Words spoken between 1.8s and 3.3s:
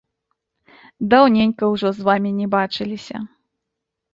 з вамі не бачыліся!